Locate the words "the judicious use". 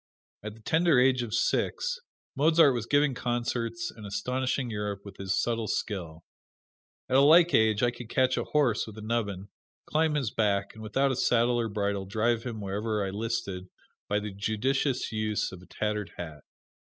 14.19-15.51